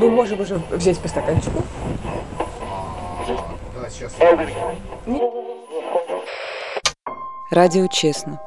Мы 0.00 0.08
можем 0.08 0.40
уже 0.40 0.54
взять 0.70 0.98
по 0.98 1.08
стаканчику. 1.08 1.62
Да, 3.74 3.90
сейчас. 3.90 4.14
Радио 7.50 7.86
«Честно». 7.88 8.40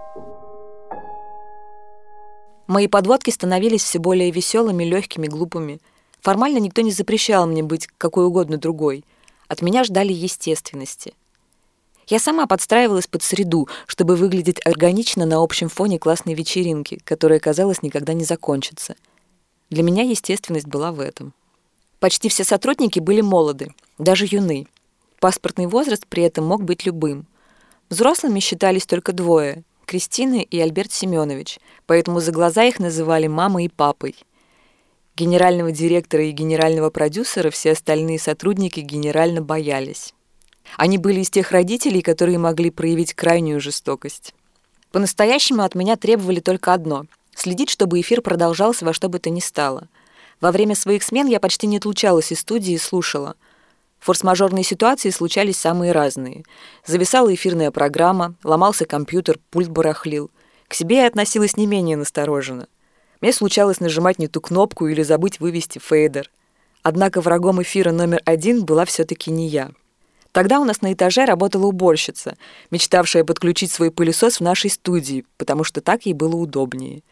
Мои 2.65 2.87
подводки 2.87 3.29
становились 3.29 3.83
все 3.83 3.99
более 3.99 4.31
веселыми, 4.31 4.83
легкими, 4.83 5.27
глупыми. 5.27 5.79
Формально 6.21 6.57
никто 6.57 6.81
не 6.81 6.89
запрещал 6.89 7.45
мне 7.45 7.61
быть 7.61 7.85
какой 7.99 8.25
угодно 8.25 8.57
другой. 8.57 9.05
От 9.47 9.61
меня 9.61 9.83
ждали 9.83 10.11
естественности. 10.11 11.13
Я 12.07 12.17
сама 12.17 12.47
подстраивалась 12.47 13.05
под 13.05 13.21
среду, 13.21 13.69
чтобы 13.85 14.15
выглядеть 14.15 14.59
органично 14.65 15.27
на 15.27 15.43
общем 15.43 15.69
фоне 15.69 15.99
классной 15.99 16.33
вечеринки, 16.33 16.99
которая, 17.03 17.39
казалось, 17.39 17.83
никогда 17.83 18.13
не 18.13 18.23
закончится. 18.23 18.95
Для 19.69 19.83
меня 19.83 20.01
естественность 20.01 20.67
была 20.67 20.91
в 20.91 20.99
этом. 20.99 21.31
Почти 22.03 22.27
все 22.27 22.43
сотрудники 22.43 22.99
были 22.99 23.21
молоды, 23.21 23.73
даже 23.97 24.27
юны. 24.29 24.67
Паспортный 25.21 25.67
возраст 25.67 26.05
при 26.05 26.23
этом 26.23 26.43
мог 26.43 26.61
быть 26.61 26.85
любым. 26.85 27.25
Взрослыми 27.89 28.41
считались 28.41 28.85
только 28.85 29.13
двое— 29.13 29.63
Кристина 29.85 30.41
и 30.41 30.59
Альберт 30.59 30.91
Семенович, 30.91 31.59
поэтому 31.85 32.19
за 32.19 32.33
глаза 32.33 32.65
их 32.65 32.79
называли 32.79 33.27
мамой 33.27 33.65
и 33.67 33.69
папой. 33.69 34.17
Генерального 35.15 35.71
директора 35.71 36.25
и 36.25 36.31
генерального 36.31 36.89
продюсера 36.89 37.49
все 37.51 37.71
остальные 37.71 38.19
сотрудники 38.19 38.81
генерально 38.81 39.41
боялись. 39.41 40.13
Они 40.75 40.97
были 40.97 41.21
из 41.21 41.29
тех 41.29 41.51
родителей, 41.53 42.01
которые 42.01 42.37
могли 42.37 42.69
проявить 42.69 43.13
крайнюю 43.13 43.61
жестокость. 43.61 44.33
По-настоящему 44.91 45.63
от 45.63 45.73
меня 45.73 45.95
требовали 45.95 46.41
только 46.41 46.73
одно— 46.73 47.05
следить, 47.33 47.69
чтобы 47.69 48.01
эфир 48.01 48.21
продолжался 48.21 48.83
во 48.83 48.91
что 48.91 49.07
бы 49.07 49.19
то 49.19 49.29
ни 49.29 49.39
стало. 49.39 49.87
Во 50.43 50.51
время 50.51 50.75
своих 50.75 51.03
смен 51.03 51.27
я 51.27 51.39
почти 51.39 51.67
не 51.67 51.77
отлучалась 51.77 52.33
из 52.33 52.41
студии 52.41 52.73
и 52.73 52.77
слушала— 52.77 53.35
Форс-мажорные 54.03 54.65
ситуации 54.65 55.09
случались 55.11 55.55
самые 55.55 55.93
разные. 55.93 56.43
Зависала 56.85 57.33
эфирная 57.33 57.71
программа, 57.71 58.35
ломался 58.43 58.85
компьютер, 58.85 59.39
пульт 59.49 59.69
барахлил. 59.69 60.29
К 60.67 60.73
себе 60.73 60.97
я 60.97 61.07
относилась 61.07 61.55
не 61.55 61.65
менее 61.65 61.95
настороженно. 61.95 62.67
Мне 63.21 63.31
случалось 63.31 63.79
нажимать 63.79 64.19
не 64.19 64.27
ту 64.27 64.41
кнопку 64.41 64.87
или 64.87 65.03
забыть 65.03 65.39
вывести 65.39 65.79
фейдер. 65.79 66.29
Однако 66.81 67.21
врагом 67.21 67.61
эфира 67.61 67.93
номер 67.93 68.21
один 68.25 68.65
была 68.65 68.83
все-таки 68.83 69.31
не 69.31 69.47
я. 69.47 69.71
Тогда 70.33 70.59
у 70.59 70.65
нас 70.65 70.81
на 70.81 70.91
этаже 70.91 71.23
работала 71.23 71.67
уборщица, 71.67 72.35
мечтавшая 72.71 73.23
подключить 73.23 73.71
свой 73.71 73.89
пылесос 73.89 74.41
в 74.41 74.43
нашей 74.43 74.69
студии, 74.69 75.25
потому 75.37 75.63
что 75.63 75.79
так 75.79 76.05
ей 76.05 76.13
было 76.13 76.35
удобнее. 76.35 77.03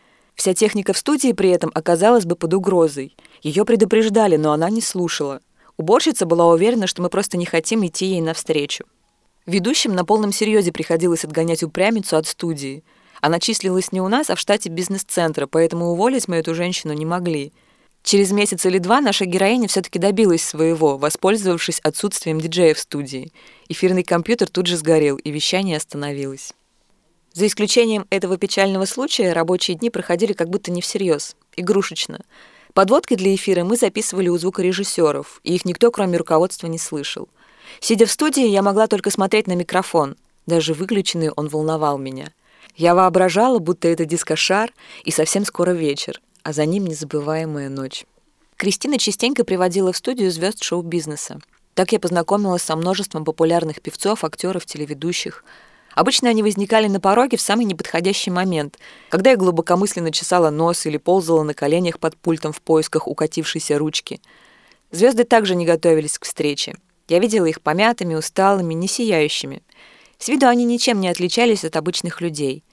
Вся 0.42 0.56
техника 0.56 0.94
в 0.94 0.98
студии 0.98 1.34
при 1.34 1.52
этом 1.52 1.72
оказалась 1.76 2.26
бы 2.26 2.36
под 2.36 2.56
угрозой. 2.56 3.16
Ее 3.44 3.64
предупреждали, 3.64 4.38
но 4.38 4.52
она 4.52 4.70
не 4.72 4.82
слушала— 4.82 5.40
Уборщица 5.82 6.28
была 6.28 6.48
уверена, 6.48 6.86
что 6.86 7.02
мы 7.02 7.10
просто 7.10 7.38
не 7.38 7.46
хотим 7.48 7.84
идти 7.84 8.06
ей 8.06 8.22
навстречу. 8.22 8.86
Ведущим 9.48 9.96
на 9.96 10.06
полном 10.06 10.32
серьезе 10.32 10.72
приходилось 10.72 11.26
отгонять 11.26 11.64
упрямицу 11.64 12.18
от 12.18 12.28
студии. 12.28 12.84
Она 13.20 13.40
числилась 13.40 13.92
не 13.92 14.00
у 14.00 14.08
нас, 14.08 14.30
а 14.30 14.36
в 14.36 14.40
штате 14.40 14.70
бизнес-центра, 14.70 15.48
поэтому 15.48 15.88
уволить 15.88 16.28
мы 16.28 16.36
эту 16.36 16.54
женщину 16.54 16.94
не 16.94 17.08
могли. 17.08 17.52
Через 18.04 18.30
месяц 18.30 18.64
или 18.68 18.78
два 18.78 19.02
наша 19.02 19.26
героиня 19.26 19.68
все-таки 19.68 19.98
добилась 19.98 20.44
своего, 20.44 20.98
воспользовавшись 20.98 21.80
отсутствием 21.80 22.40
диджея 22.40 22.76
в 22.76 22.80
студии. 22.80 23.32
Эфирный 23.68 24.04
компьютер 24.04 24.50
тут 24.50 24.68
же 24.68 24.78
сгорел, 24.78 25.16
и 25.16 25.32
вещание 25.32 25.78
остановилось. 25.78 26.54
За 27.34 27.48
исключением 27.48 28.06
этого 28.10 28.38
печального 28.38 28.86
случая, 28.86 29.34
рабочие 29.34 29.78
дни 29.78 29.90
проходили 29.90 30.34
как 30.34 30.50
будто 30.50 30.72
не 30.72 30.82
всерьез, 30.82 31.36
игрушечно— 31.56 32.20
Подводки 32.74 33.16
для 33.16 33.36
эфира 33.36 33.66
мы 33.66 33.76
записывали 33.76 34.30
у 34.30 34.38
звукорежиссеров, 34.38 35.42
и 35.44 35.56
их 35.56 35.66
никто, 35.66 35.92
кроме 35.92 36.18
руководства, 36.18 36.68
не 36.68 36.78
слышал. 36.78 37.28
Сидя 37.82 38.06
в 38.06 38.12
студии, 38.12 38.48
я 38.48 38.62
могла 38.62 38.88
только 38.88 39.10
смотреть 39.10 39.48
на 39.48 39.54
микрофон. 39.54 40.16
Даже 40.46 40.74
выключенный 40.74 41.32
он 41.32 41.50
волновал 41.50 41.98
меня. 41.98 42.32
Я 42.78 42.96
воображала, 42.96 43.60
будто 43.60 43.90
это 43.90 44.06
дискошар, 44.06 44.72
и 45.04 45.12
совсем 45.12 45.46
скоро 45.46 45.72
вечер, 45.72 46.22
а 46.44 46.54
за 46.54 46.66
ним 46.66 46.86
незабываемая 46.86 47.70
ночь. 47.70 48.06
Кристина 48.56 48.98
частенько 48.98 49.44
приводила 49.44 49.92
в 49.92 49.98
студию 49.98 50.32
звезд 50.32 50.64
шоу-бизнеса. 50.64 51.42
Так 51.74 51.92
я 51.92 52.00
познакомилась 52.00 52.64
со 52.64 52.76
множеством 52.76 53.26
популярных 53.26 53.82
певцов, 53.82 54.24
актеров, 54.24 54.66
телеведущих— 54.66 55.44
Обычно 55.94 56.30
они 56.30 56.42
возникали 56.42 56.88
на 56.88 57.00
пороге 57.00 57.38
в 57.38 57.42
самый 57.42 57.66
неподходящий 57.66 58.32
момент, 58.32 58.78
когда 59.10 59.32
я 59.32 59.36
глубокомысленно 59.36 60.12
чесала 60.12 60.50
нос 60.50 60.86
или 60.86 60.98
ползала 60.98 61.44
на 61.44 61.54
коленях 61.54 62.00
под 62.00 62.16
пультом 62.16 62.54
в 62.54 62.62
поисках 62.62 63.08
укатившейся 63.08 63.78
ручки. 63.78 64.22
Звезды 64.92 65.26
также 65.26 65.56
не 65.56 65.66
готовились 65.66 66.18
к 66.18 66.26
встрече. 66.26 66.76
Я 67.08 67.20
видела 67.20 67.46
их 67.46 67.62
помятыми, 67.62 68.16
усталыми, 68.16 68.74
не 68.74 68.88
сияющими. 68.88 69.64
С 70.18 70.30
виду 70.30 70.48
они 70.48 70.64
ничем 70.64 71.02
не 71.02 71.10
отличались 71.10 71.66
от 71.66 71.76
обычных 71.76 72.22
людей. 72.22 72.64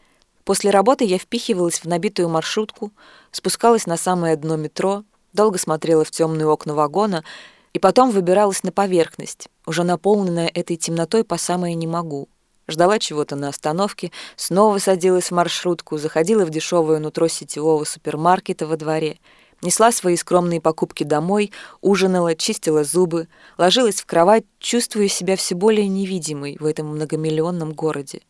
После 0.45 0.71
работы 0.71 1.05
я 1.05 1.19
впихивалась 1.19 1.81
в 1.81 1.87
набитую 1.87 2.29
маршрутку, 2.29 2.93
спускалась 3.33 3.87
на 3.87 3.97
самое 3.97 4.37
дно 4.37 4.57
метро, 4.57 5.03
долго 5.33 5.59
смотрела 5.59 6.05
в 6.05 6.11
темные 6.11 6.47
окна 6.47 6.75
вагона 6.75 7.25
и 7.73 7.79
потом 7.79 8.11
выбиралась 8.11 8.63
на 8.63 8.73
поверхность, 8.73 9.49
уже 9.67 9.83
наполненная 9.83 10.49
этой 10.49 10.77
темнотой 10.77 11.25
по 11.25 11.37
самое 11.37 11.75
не 11.75 11.87
могу 11.87 12.29
ждала 12.69 12.99
чего-то 12.99 13.35
на 13.35 13.49
остановке, 13.49 14.13
снова 14.37 14.79
садилась 14.79 15.31
в 15.31 15.35
маршрутку, 15.35 15.99
заходила 15.99 16.45
в 16.45 16.51
дешевое 16.51 16.99
нутро 16.99 17.29
сетевого 17.29 17.85
супермаркета 17.85 18.67
во 18.67 18.77
дворе, 18.77 19.19
несла 19.63 19.91
свои 19.91 20.17
скромные 20.17 20.61
покупки 20.61 21.05
домой, 21.05 21.53
ужинала, 21.81 22.35
чистила 22.35 22.85
зубы, 22.85 23.29
ложилась 23.57 24.01
в 24.01 24.07
кровать, 24.07 24.45
чувствуя 24.59 25.09
себя 25.09 25.37
все 25.37 25.55
более 25.55 25.89
невидимой 25.89 26.57
в 26.61 26.67
этом 26.67 26.89
многомиллионном 26.89 27.73
городе. 27.73 28.23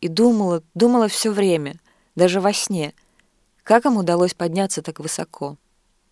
И 0.00 0.08
думала, 0.08 0.62
думала 0.74 1.08
все 1.08 1.30
время, 1.30 1.76
даже 2.16 2.40
во 2.40 2.52
сне, 2.52 2.94
как 3.62 3.84
им 3.86 3.96
удалось 3.96 4.34
подняться 4.34 4.82
так 4.82 4.98
высоко. 4.98 5.56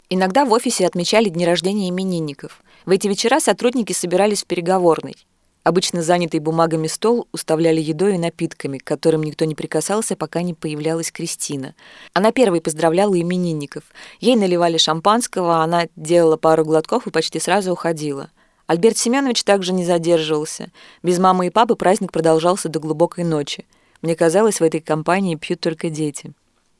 Иногда 0.09 0.45
в 0.45 0.53
офисе 0.53 0.87
отмечали 0.87 1.29
дни 1.29 1.47
рождения 1.47 1.89
именинников. 1.89 2.63
В 2.85 2.91
эти 2.91 3.07
вечера 3.07 3.39
сотрудники 3.39 3.93
собирались 3.93 4.43
в 4.43 4.47
переговорной. 4.47 5.17
Обычно 5.62 6.03
занятый 6.03 6.41
бумагами 6.41 6.87
стол 6.87 7.28
уставляли 7.32 7.81
едой 7.82 8.15
и 8.15 8.19
напитками, 8.19 8.78
к 8.78 8.84
которым 8.84 9.22
никто 9.22 9.44
не 9.44 9.54
прикасался, 9.54 10.16
пока 10.16 10.41
не 10.41 10.54
появлялась 10.54 11.12
Кристина. 11.12 11.75
Она 12.15 12.32
первой 12.32 12.62
поздравляла 12.62 13.21
именинников. 13.21 13.84
Ей 14.21 14.37
наливали 14.37 14.78
шампанского, 14.78 15.62
она 15.62 15.88
делала 15.97 16.38
пару 16.38 16.65
глотков 16.65 17.06
и 17.06 17.10
почти 17.10 17.38
сразу 17.41 17.72
уходила. 17.72 18.31
Альберт 18.66 18.97
Семенович 18.97 19.44
также 19.44 19.75
не 19.75 19.84
задерживался. 19.84 20.71
Без 21.03 21.19
мамы 21.19 21.48
и 21.48 21.50
папы 21.50 21.75
праздник 21.75 22.10
продолжался 22.10 22.71
до 22.71 22.78
глубокой 22.78 23.25
ночи. 23.25 23.66
Мне 24.00 24.16
казалось, 24.16 24.60
в 24.60 24.65
этой 24.65 24.81
компании 24.81 25.34
пьют 25.34 25.60
только 25.60 25.91
дети. 25.91 26.32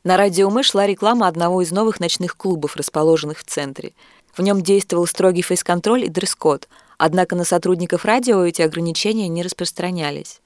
На 0.04 0.16
радио 0.16 0.48
«Мы» 0.48 0.62
шла 0.62 0.86
реклама 0.86 1.28
одного 1.28 1.60
из 1.60 1.70
новых 1.70 2.00
ночных 2.00 2.34
клубов, 2.34 2.76
расположенных 2.76 3.41
в 3.41 3.44
центре. 3.44 3.92
В 4.32 4.41
нем 4.41 4.62
действовал 4.62 5.06
строгий 5.06 5.42
фейс-контроль 5.42 6.04
и 6.04 6.08
дресс-код— 6.08 6.66
Однако 7.03 7.34
на 7.34 7.44
сотрудников 7.44 8.05
радио 8.05 8.44
эти 8.44 8.61
ограничения 8.61 9.27
не 9.28 9.43
распространялись. 9.43 10.43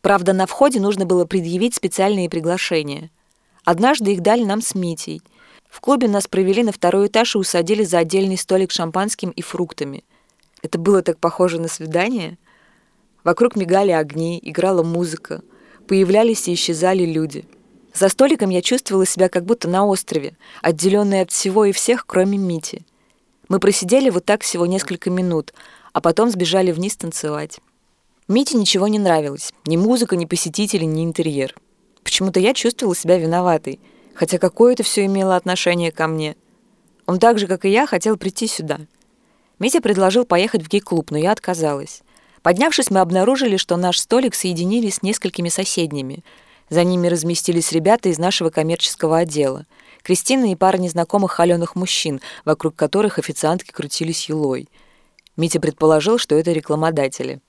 Правда, 0.00 0.32
на 0.32 0.46
входе 0.46 0.80
нужно 0.80 1.04
было 1.04 1.26
предъявить 1.26 1.74
специальные 1.74 2.30
приглашения. 2.30 3.10
Однажды 3.64 4.14
их 4.14 4.22
дали 4.22 4.42
нам 4.42 4.62
с 4.62 4.74
Митей. 4.74 5.20
В 5.68 5.82
клубе 5.82 6.08
нас 6.08 6.26
провели 6.26 6.62
на 6.62 6.72
второй 6.72 7.08
этаж 7.08 7.34
и 7.34 7.38
усадили 7.38 7.84
за 7.84 7.98
отдельный 7.98 8.38
столик 8.38 8.70
шампанским 8.70 9.28
и 9.28 9.42
фруктами. 9.42 10.02
Это 10.62 10.78
было 10.78 11.02
так 11.02 11.18
похоже 11.18 11.60
на 11.60 11.68
свидание. 11.68 12.38
Вокруг 13.22 13.54
мигали 13.54 13.90
огни, 13.90 14.40
играла 14.42 14.82
музыка, 14.82 15.42
появлялись 15.86 16.48
и 16.48 16.54
исчезали 16.54 17.04
люди. 17.04 17.44
За 17.92 18.08
столиком 18.08 18.48
я 18.48 18.62
чувствовала 18.62 19.04
себя 19.04 19.28
как 19.28 19.44
будто 19.44 19.68
на 19.68 19.84
острове, 19.84 20.34
отделенной 20.62 21.20
от 21.20 21.30
всего 21.30 21.66
и 21.66 21.72
всех, 21.72 22.06
кроме 22.06 22.38
Мити. 22.38 22.86
Мы 23.50 23.58
просидели 23.58 24.08
вот 24.08 24.24
так 24.24 24.42
всего 24.42 24.64
несколько 24.64 25.10
минут, 25.10 25.52
а 25.92 26.00
потом 26.00 26.30
сбежали 26.30 26.72
вниз 26.72 26.96
танцевать. 26.96 27.60
Мите 28.28 28.56
ничего 28.56 28.86
не 28.88 28.98
нравилось. 28.98 29.52
Ни 29.66 29.76
музыка, 29.76 30.16
ни 30.16 30.24
посетители, 30.24 30.84
ни 30.84 31.02
интерьер. 31.04 31.54
Почему-то 32.04 32.38
я 32.38 32.54
чувствовала 32.54 32.94
себя 32.94 33.18
виноватой, 33.18 33.80
хотя 34.14 34.38
какое 34.38 34.74
это 34.74 34.82
все 34.82 35.04
имело 35.06 35.36
отношение 35.36 35.90
ко 35.90 36.06
мне. 36.06 36.36
Он 37.06 37.18
так 37.18 37.38
же, 37.38 37.46
как 37.46 37.64
и 37.64 37.70
я, 37.70 37.86
хотел 37.86 38.16
прийти 38.16 38.46
сюда. 38.46 38.78
Митя 39.58 39.80
предложил 39.80 40.24
поехать 40.24 40.62
в 40.62 40.68
гей-клуб, 40.68 41.10
но 41.10 41.18
я 41.18 41.32
отказалась. 41.32 42.02
Поднявшись, 42.42 42.90
мы 42.90 43.00
обнаружили, 43.00 43.56
что 43.56 43.76
наш 43.76 43.98
столик 43.98 44.34
соединили 44.34 44.88
с 44.88 45.02
несколькими 45.02 45.48
соседними. 45.48 46.24
За 46.70 46.84
ними 46.84 47.08
разместились 47.08 47.72
ребята 47.72 48.08
из 48.08 48.18
нашего 48.18 48.50
коммерческого 48.50 49.18
отдела. 49.18 49.66
Кристина 50.02 50.50
и 50.50 50.54
пара 50.54 50.78
незнакомых 50.78 51.32
холеных 51.32 51.74
мужчин, 51.74 52.20
вокруг 52.44 52.76
которых 52.76 53.18
официантки 53.18 53.72
крутились 53.72 54.28
юлой— 54.28 54.68
Митя 55.40 55.58
предположил, 55.58 56.18
что 56.18 56.34
это 56.34 56.52
рекламодатели. 56.52 57.40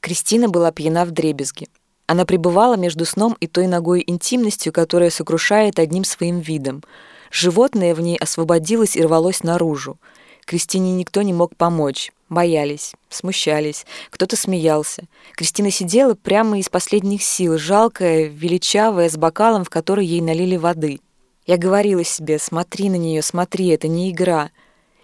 Кристина 0.00 0.50
была 0.50 0.70
пьяна 0.72 1.06
в 1.06 1.10
дребезги. 1.10 1.68
Она 2.06 2.26
пребывала 2.26 2.76
между 2.76 3.06
сном 3.06 3.34
и 3.40 3.46
той 3.46 3.66
ногой 3.66 4.04
интимностью, 4.06 4.74
которая 4.74 5.08
сокрушает 5.08 5.78
одним 5.78 6.04
своим 6.04 6.40
видом. 6.40 6.82
Животное 7.30 7.94
в 7.94 8.02
ней 8.02 8.18
освободилось 8.18 8.94
и 8.94 9.02
рвалось 9.02 9.42
наружу. 9.42 9.98
Кристине 10.44 10.92
никто 10.92 11.22
не 11.22 11.32
мог 11.32 11.56
помочь. 11.56 12.12
Боялись, 12.28 12.92
смущались, 13.08 13.86
кто-то 14.10 14.36
смеялся. 14.36 15.04
Кристина 15.32 15.70
сидела 15.70 16.12
прямо 16.14 16.58
из 16.58 16.68
последних 16.68 17.22
сил, 17.22 17.56
жалкая, 17.56 18.24
величавая, 18.24 19.08
с 19.08 19.16
бокалом, 19.16 19.64
в 19.64 19.70
который 19.70 20.04
ей 20.04 20.20
налили 20.20 20.56
воды. 20.56 21.00
Я 21.46 21.56
говорила 21.56 22.04
себе, 22.04 22.38
смотри 22.38 22.90
на 22.90 22.96
нее, 22.96 23.22
смотри, 23.22 23.68
это 23.68 23.88
не 23.88 24.10
игра. 24.10 24.50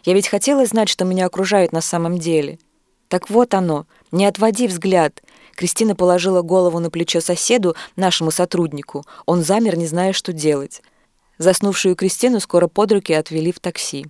Я 0.05 0.15
ведь 0.15 0.29
хотела 0.29 0.65
знать, 0.67 0.89
что 0.89 1.05
меня 1.05 1.27
окружают 1.27 1.73
на 1.73 1.81
самом 1.81 2.19
деле. 2.19 2.59
Так 3.09 3.29
вот 3.29 3.55
оно, 3.55 3.87
не 4.13 4.25
отводи 4.25 4.67
взгляд. 4.67 5.23
Кристина 5.57 5.97
положила 5.97 6.43
голову 6.43 6.79
на 6.79 6.91
плечо 6.91 7.21
соседу, 7.21 7.75
нашему 7.97 8.31
сотруднику. 8.31 9.05
Он 9.27 9.43
замер, 9.43 9.77
не 9.77 9.87
зная, 9.87 10.13
что 10.13 10.33
делать. 10.33 10.81
Заснувшую 11.39 11.97
Кристину 11.97 12.41
скоро 12.41 12.69
под 12.69 12.93
руки 12.93 13.13
отвели 13.13 13.53
в 13.53 13.61
такси. 13.61 14.07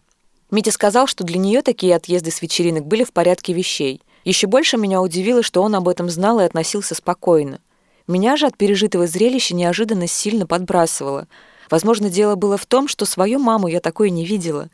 Митя 0.50 0.72
сказал, 0.72 1.06
что 1.06 1.24
для 1.24 1.38
нее 1.38 1.62
такие 1.62 1.94
отъезды 1.94 2.30
с 2.30 2.42
вечеринок 2.42 2.86
были 2.86 3.04
в 3.04 3.12
порядке 3.12 3.52
вещей. 3.52 4.02
Еще 4.24 4.46
больше 4.46 4.76
меня 4.76 5.00
удивило, 5.00 5.42
что 5.42 5.62
он 5.62 5.74
об 5.74 5.88
этом 5.88 6.10
знал 6.10 6.40
и 6.40 6.44
относился 6.44 6.94
спокойно. 6.94 7.60
Меня 8.06 8.36
же 8.36 8.46
от 8.46 8.56
пережитого 8.56 9.06
зрелища 9.06 9.54
неожиданно 9.54 10.08
сильно 10.08 10.46
подбрасывало. 10.46 11.28
Возможно, 11.70 12.10
дело 12.10 12.34
было 12.34 12.56
в 12.58 12.66
том, 12.66 12.88
что 12.88 13.04
свою 13.04 13.38
маму 13.38 13.68
я 13.68 13.80
такой 13.80 14.10
не 14.10 14.26
видела. 14.26 14.68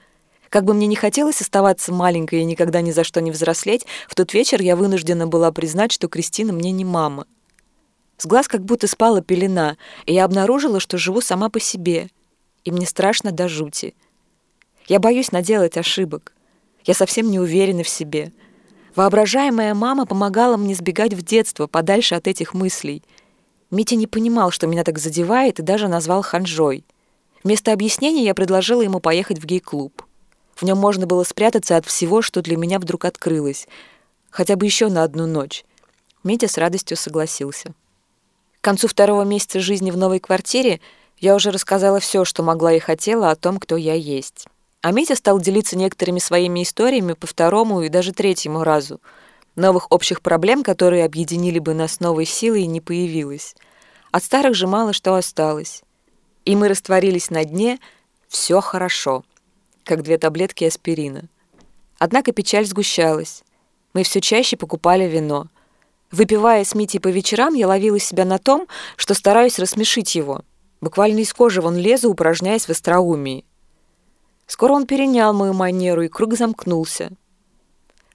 Как 0.57 0.65
бы 0.65 0.73
мне 0.73 0.87
не 0.87 0.97
хотелось 0.97 1.43
оставаться 1.43 1.93
маленькой 1.93 2.41
и 2.41 2.45
никогда 2.45 2.81
ни 2.81 2.91
за 2.91 3.05
что 3.05 3.21
не 3.21 3.31
взрослеть, 3.31 3.85
в 4.09 4.15
тот 4.15 4.33
вечер 4.33 4.63
я 4.63 4.75
вынуждена 4.75 5.27
была 5.27 5.53
признать, 5.53 5.93
что 5.93 6.09
Кристина 6.09 6.55
мне 6.55 6.73
не 6.73 6.83
мама. 6.83 7.27
С 8.17 8.25
глаз 8.25 8.49
как 8.49 8.65
будто 8.65 8.87
спала 8.87 9.21
пелена, 9.21 9.77
и 10.07 10.15
я 10.15 10.25
обнаружила, 10.25 10.81
что 10.81 10.97
живу 10.97 11.21
сама 11.21 11.51
по 11.51 11.61
себе. 11.61 12.09
И 12.65 12.71
мне 12.71 12.87
страшно 12.87 13.33
до 13.33 13.51
жути— 13.51 13.95
я 14.89 14.99
боюсь 14.99 15.31
наделать 15.31 15.77
ошибок. 15.77 16.33
Я 16.87 16.95
совсем 16.95 17.31
не 17.31 17.39
уверена 17.39 17.83
в 17.83 17.89
себе. 17.91 18.33
Воображаемая 18.95 19.75
мама 19.75 20.07
помогала 20.07 20.57
мне 20.57 20.75
сбегать 20.75 21.13
в 21.13 21.21
детство, 21.21 21.67
подальше 21.67 22.15
от 22.15 22.27
этих 22.27 22.55
мыслей. 22.55 23.03
Митя 23.71 23.95
не 23.95 24.07
понимал, 24.07 24.51
что 24.53 24.67
меня 24.67 24.85
так 24.85 24.99
задевает, 24.99 25.59
и 25.59 25.63
даже 25.63 25.87
назвал 25.87 26.23
ханжой. 26.23 26.87
Вместо 27.45 27.75
объяснения 27.75 28.25
я 28.25 28.33
предложила 28.33 28.81
ему 28.81 29.01
поехать 29.01 29.39
в 29.39 29.45
гей-клуб. 29.45 30.06
В 30.57 30.63
нем 30.63 30.79
можно 30.79 31.07
было 31.07 31.23
спрятаться 31.23 31.77
от 31.77 31.85
всего, 31.85 32.23
что 32.23 32.41
для 32.41 32.57
меня 32.57 32.79
вдруг 32.79 33.05
открылось. 33.05 33.69
Хотя 34.31 34.57
бы 34.57 34.65
еще 34.65 34.89
на 34.89 35.03
одну 35.03 35.27
ночь. 35.27 35.65
Митя 36.25 36.49
с 36.49 36.57
радостью 36.57 36.97
согласился. 36.97 37.75
К 38.61 38.65
концу 38.65 38.89
второго 38.89 39.23
месяца 39.23 39.61
жизни 39.61 39.91
в 39.91 39.99
новой 39.99 40.19
квартире 40.19 40.81
я 41.19 41.35
уже 41.35 41.51
рассказала 41.51 42.01
все, 42.01 42.25
что 42.25 42.43
могла 42.43 42.73
и 42.73 42.79
хотела 42.79 43.31
о 43.31 43.37
том, 43.37 43.59
кто 43.59 43.77
я 43.77 43.95
есть. 43.95 44.47
А 44.81 44.93
Митя 44.93 45.15
стал 45.15 45.41
делиться 45.41 45.77
некоторыми 45.77 46.19
своими 46.19 46.63
историями 46.63 47.13
по 47.13 47.27
второму 47.27 47.83
и 47.83 47.91
даже 47.91 48.13
третьему 48.13 48.65
разу. 48.65 49.01
Новых 49.57 49.93
общих 49.93 50.23
проблем, 50.23 50.63
которые 50.63 51.05
объединили 51.05 51.59
бы 51.59 51.75
нас 51.75 52.01
новой 52.01 52.25
силой, 52.25 52.67
не 52.67 52.81
появилось. 52.81 53.55
От 54.11 54.25
старых 54.25 54.55
же 54.55 54.67
мало 54.67 54.93
что 54.93 55.15
осталось. 55.15 55.83
И 56.45 56.57
мы 56.57 56.69
растворились 56.69 57.31
на 57.31 57.45
дне 57.45 57.79
«все 58.29 58.61
хорошо», 58.61 59.25
как 59.87 60.03
две 60.03 60.19
таблетки 60.19 60.65
аспирина. 60.65 61.29
Однако 61.99 62.33
печаль 62.33 62.67
сгущалась. 62.67 63.45
Мы 63.95 64.03
все 64.03 64.21
чаще 64.21 64.57
покупали 64.57 65.05
вино. 65.09 65.47
Выпивая 66.11 66.65
с 66.65 66.75
Митей 66.75 67.01
по 67.01 67.09
вечерам, 67.09 67.55
я 67.55 67.69
ловила 67.69 67.99
себя 67.99 68.25
на 68.25 68.39
том, 68.39 68.67
что 68.97 69.15
стараюсь 69.15 69.59
рассмешить 69.59 70.15
его. 70.15 70.43
Буквально 70.81 71.21
из 71.21 71.33
кожи 71.33 71.63
вон 71.63 71.77
лезу, 71.77 72.11
упражняясь 72.11 72.67
в 72.67 72.71
остроумии. 72.71 73.45
Скоро 74.47 74.73
он 74.73 74.87
перенял 74.87 75.33
мою 75.33 75.55
манеру, 75.55 76.03
и 76.03 76.09
круг 76.09 76.35
замкнулся. 76.35 77.13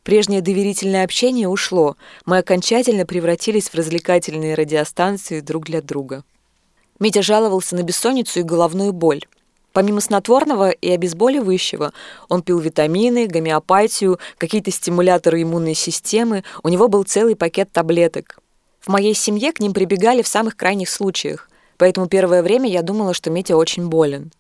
Прежнее 0.04 0.42
доверительное 0.42 1.04
общение 1.04 1.48
ушло, 1.48 1.96
мы 2.26 2.38
окончательно 2.38 3.06
превратились 3.06 3.70
в 3.70 3.76
развлекательные 3.76 4.56
радиостанции 4.56 5.40
друг 5.40 5.66
для 5.66 5.82
друга. 5.82 6.24
Митя 7.00 7.22
жаловался 7.22 7.76
на 7.76 7.84
бессонницу 7.84 8.42
и 8.42 8.44
головную 8.44 8.94
боль. 8.94 9.26
Помимо 9.74 10.02
снотворного 10.02 10.72
и 10.72 10.90
обезболивающего, 10.90 11.94
он 12.28 12.42
пил 12.42 12.60
витамины, 12.60 13.28
гомеопатию, 13.28 14.20
какие-то 14.38 14.72
стимуляторы 14.72 15.42
иммунной 15.42 15.76
системы, 15.76 16.44
у 16.64 16.70
него 16.70 16.88
был 16.88 17.04
целый 17.04 17.36
пакет 17.36 17.72
таблеток. 17.72 18.38
В 18.82 18.90
моей 18.90 19.14
семье 19.14 19.54
к 19.54 19.60
ним 19.60 19.74
прибегали 19.74 20.22
в 20.22 20.28
самых 20.28 20.58
крайних 20.58 20.90
случаях, 20.90 21.50
поэтому 21.78 22.08
первое 22.08 22.44
время 22.44 22.70
я 22.70 22.82
думала, 22.82 23.14
что 23.14 23.30
Митя 23.30 23.56
очень 23.56 23.88
болен 23.88 24.32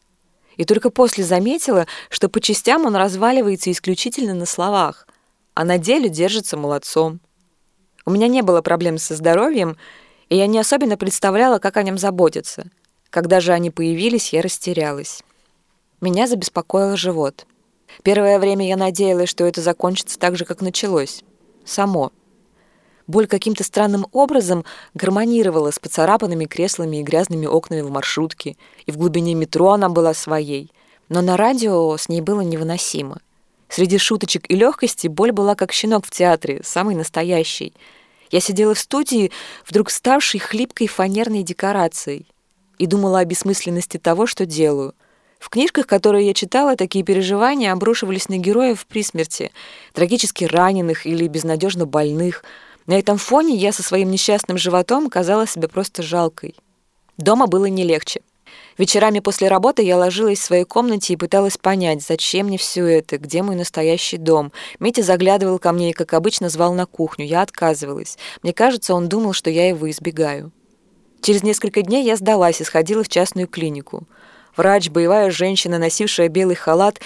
и 0.57 0.65
только 0.65 0.89
после 0.89 1.23
заметила, 1.23 1.87
что 2.09 2.29
по 2.29 2.39
частям 2.39 2.85
он 2.85 2.95
разваливается 2.95 3.71
исключительно 3.71 4.33
на 4.33 4.45
словах, 4.45 5.07
а 5.53 5.65
на 5.65 5.77
деле 5.77 6.09
держится 6.09 6.57
молодцом. 6.57 7.19
У 8.05 8.11
меня 8.11 8.27
не 8.27 8.41
было 8.41 8.61
проблем 8.61 8.97
со 8.97 9.15
здоровьем, 9.15 9.77
и 10.29 10.37
я 10.37 10.47
не 10.47 10.59
особенно 10.59 10.97
представляла, 10.97 11.59
как 11.59 11.77
о 11.77 11.83
нем 11.83 11.97
заботиться. 11.97 12.65
Когда 13.11 13.41
же 13.41 13.51
они 13.51 13.69
появились, 13.69 14.31
я 14.31 14.41
растерялась. 14.41 15.21
Меня 15.99 16.27
забеспокоил 16.27 16.95
живот. 16.95 17.45
Первое 18.03 18.39
время 18.39 18.65
я 18.65 18.77
надеялась, 18.77 19.29
что 19.29 19.43
это 19.43 19.61
закончится 19.61 20.17
так 20.17 20.37
же, 20.37 20.45
как 20.45 20.61
началось. 20.61 21.21
Само. 21.65 22.13
Боль 23.07 23.27
каким-то 23.27 23.65
странным 23.65 24.07
образом 24.13 24.63
гармонировала 24.93 25.71
с 25.71 25.79
поцарапанными 25.79 26.45
креслами 26.45 26.97
и 26.97 27.03
грязными 27.03 27.45
окнами 27.45 27.81
в 27.81 27.91
маршрутке, 27.91 28.55
и 28.85 28.91
в 28.93 28.97
глубине 28.97 29.35
метро 29.35 29.71
она 29.71 29.89
была 29.89 30.13
своей. 30.13 30.71
Но 31.09 31.21
на 31.21 31.35
радио 31.35 31.97
с 31.97 32.07
ней 32.07 32.21
было 32.21 32.39
невыносимо. 32.39 33.19
Среди 33.67 33.97
шуточек 33.97 34.49
и 34.49 34.55
легкости 34.55 35.07
боль 35.07 35.33
была 35.33 35.55
как 35.55 35.73
щенок 35.73 36.05
в 36.05 36.11
театре, 36.11 36.61
самый 36.63 36.95
настоящий. 36.95 37.73
Я 38.29 38.39
сидела 38.39 38.73
в 38.73 38.79
студии, 38.79 39.31
вдруг 39.67 39.89
ставшей 39.89 40.39
хлипкой 40.39 40.87
фанерной 40.87 41.43
декорацией, 41.43 42.25
и 42.81 42.85
думала 42.87 43.19
о 43.19 43.25
бессмысленности 43.25 43.97
того, 43.97 44.25
что 44.25 44.45
делаю. 44.45 44.93
В 45.39 45.49
книжках, 45.49 45.87
которые 45.87 46.27
я 46.27 46.33
читала, 46.33 46.75
такие 46.75 47.03
переживания 47.03 47.71
обрушивались 47.71 48.29
на 48.29 48.37
героев 48.37 48.85
при 48.85 49.03
смерти, 49.03 49.51
трагически 49.93 50.43
раненых 50.43 51.05
или 51.05 51.27
безнадежно 51.27 51.85
больных— 51.85 52.43
на 52.87 52.97
этом 52.97 53.17
фоне 53.17 53.55
я 53.55 53.71
со 53.71 53.83
своим 53.83 54.11
несчастным 54.11 54.57
животом 54.57 55.09
казала 55.09 55.47
себя 55.47 55.67
просто 55.67 56.01
жалкой. 56.01 56.55
Дома 57.17 57.47
было 57.47 57.65
не 57.65 57.83
легче. 57.83 58.21
Вечерами 58.77 59.19
после 59.19 59.47
работы 59.47 59.83
я 59.83 59.97
ложилась 59.97 60.39
в 60.39 60.43
своей 60.43 60.65
комнате 60.65 61.13
и 61.13 61.17
пыталась 61.17 61.57
понять, 61.57 62.01
зачем 62.01 62.47
мне 62.47 62.57
все 62.57 62.85
это, 62.85 63.17
где 63.17 63.43
мой 63.43 63.55
настоящий 63.55 64.17
дом. 64.17 64.51
Митя 64.79 65.03
заглядывал 65.03 65.59
ко 65.59 65.71
мне 65.71 65.91
и, 65.91 65.93
как 65.93 66.13
обычно, 66.13 66.49
звал 66.49 66.73
на 66.73 66.85
кухню. 66.85 67.25
Я 67.25 67.43
отказывалась. 67.43 68.17
Мне 68.43 68.53
кажется, 68.53 68.95
он 68.95 69.07
думал, 69.07 69.33
что 69.33 69.49
я 69.49 69.69
его 69.69 69.89
избегаю. 69.89 70.51
Через 71.21 71.43
несколько 71.43 71.83
дней 71.83 72.03
я 72.03 72.15
сдалась 72.15 72.61
и 72.61 72.63
сходила 72.63 73.03
в 73.03 73.09
частную 73.09 73.47
клинику. 73.47 74.03
Врач, 74.57 74.89
боевая 74.89 75.29
женщина, 75.29 75.77
носившая 75.77 76.29
белый 76.29 76.55
халат, 76.55 76.99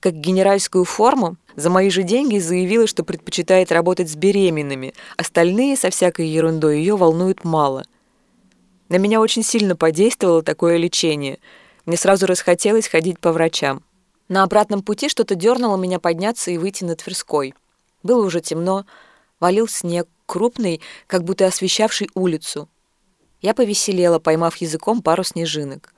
как 0.00 0.14
генеральскую 0.14 0.84
форму, 0.84 1.36
за 1.56 1.70
мои 1.70 1.88
же 1.90 2.02
деньги 2.02 2.38
заявила, 2.38 2.86
что 2.86 3.04
предпочитает 3.04 3.72
работать 3.72 4.10
с 4.10 4.14
беременными. 4.14 4.94
Остальные 5.16 5.76
со 5.76 5.90
всякой 5.90 6.28
ерундой 6.28 6.78
ее 6.78 6.96
волнуют 6.96 7.44
мало. 7.44 7.84
На 8.88 8.96
меня 8.96 9.20
очень 9.20 9.42
сильно 9.42 9.74
подействовало 9.74 10.42
такое 10.42 10.76
лечение. 10.76 11.38
Мне 11.86 11.96
сразу 11.96 12.26
расхотелось 12.26 12.88
ходить 12.88 13.18
по 13.20 13.32
врачам. 13.32 13.82
На 14.28 14.42
обратном 14.42 14.82
пути 14.82 15.08
что-то 15.08 15.34
дернуло 15.34 15.76
меня 15.76 15.98
подняться 15.98 16.50
и 16.50 16.58
выйти 16.58 16.84
на 16.84 16.94
Тверской. 16.94 17.54
Было 18.02 18.24
уже 18.24 18.40
темно, 18.40 18.84
валил 19.40 19.66
снег, 19.66 20.08
крупный, 20.26 20.80
как 21.06 21.24
будто 21.24 21.46
освещавший 21.46 22.08
улицу. 22.14 22.68
Я 23.42 23.54
повеселела, 23.54 24.20
поймав 24.20 24.56
языком 24.56 25.02
пару 25.02 25.24
снежинок. 25.24 25.92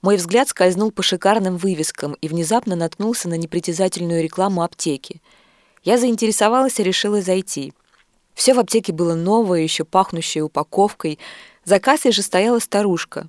Мой 0.00 0.16
взгляд 0.16 0.48
скользнул 0.48 0.90
по 0.90 1.02
шикарным 1.02 1.56
вывескам 1.56 2.14
и 2.14 2.28
внезапно 2.28 2.76
наткнулся 2.76 3.28
на 3.28 3.34
непритязательную 3.34 4.22
рекламу 4.22 4.62
аптеки. 4.62 5.20
Я 5.84 5.98
заинтересовалась 5.98 6.80
и 6.80 6.82
решила 6.82 7.20
зайти. 7.20 7.74
Все 8.34 8.54
в 8.54 8.58
аптеке 8.58 8.92
было 8.92 9.14
новое, 9.14 9.60
еще 9.60 9.84
пахнущее 9.84 10.44
упаковкой. 10.44 11.18
За 11.64 11.78
кассой 11.78 12.12
же 12.12 12.22
стояла 12.22 12.58
старушка. 12.58 13.28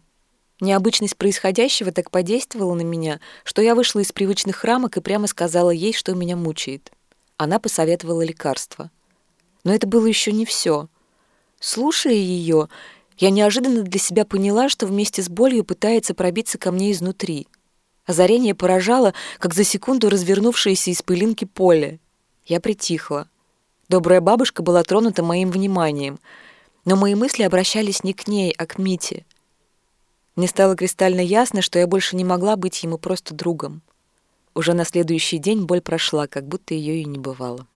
Необычность 0.61 1.17
происходящего 1.17 1.91
так 1.91 2.11
подействовала 2.11 2.75
на 2.75 2.81
меня, 2.81 3.19
что 3.43 3.61
я 3.61 3.75
вышла 3.75 4.01
из 4.01 4.11
привычных 4.11 4.63
рамок 4.63 4.97
и 4.97 5.01
прямо 5.01 5.27
сказала 5.27 5.71
ей, 5.71 5.93
что 5.93 6.13
меня 6.13 6.35
мучает. 6.35 6.91
Она 7.37 7.59
посоветовала 7.59 8.21
лекарство. 8.21 8.91
Но 9.63 9.73
это 9.73 9.87
было 9.87 10.05
еще 10.05 10.31
не 10.31 10.45
все. 10.45 10.87
Слушая 11.59 12.13
ее, 12.13 12.69
я 13.19 13.29
неожиданно 13.29 13.83
для 13.83 13.99
себя 13.99 14.25
поняла, 14.25 14.69
что 14.69 14.87
вместе 14.87 15.21
с 15.21 15.27
болью 15.29 15.65
пытается 15.65 16.13
пробиться 16.13 16.57
ко 16.57 16.71
мне 16.71 16.93
изнутри. 16.93 17.47
Озарение 18.05 18.55
поражало, 18.55 19.13
как 19.37 19.53
за 19.53 19.65
секунду 19.65 20.09
развернувшееся 20.09 20.89
из 20.89 21.01
пылинки 21.01 21.43
поле. 21.45 21.99
Я 22.45 22.61
притихла. 22.61 23.29
Добрая 23.89 24.21
бабушка 24.21 24.63
была 24.63 24.83
тронута 24.83 25.21
моим 25.21 25.51
вниманием, 25.51 26.19
но 26.85 26.95
мои 26.95 27.13
мысли 27.13 27.43
обращались 27.43 28.03
не 28.03 28.13
к 28.13 28.27
ней, 28.27 28.53
а 28.57 28.65
к 28.65 28.77
Мите. 28.77 29.25
Мне 30.35 30.47
стало 30.47 30.75
кристально 30.77 31.19
ясно, 31.19 31.61
что 31.61 31.77
я 31.77 31.87
больше 31.87 32.15
не 32.15 32.23
могла 32.23 32.55
быть 32.55 32.81
ему 32.83 32.97
просто 32.97 33.35
другом. 33.35 33.81
Уже 34.55 34.73
на 34.73 34.85
следующий 34.85 35.39
день 35.39 35.65
боль 35.65 35.81
прошла, 35.81 36.27
как 36.27 36.47
будто 36.47 36.73
ее 36.73 37.01
и 37.01 37.05
не 37.05 37.19
бывало. 37.19 37.67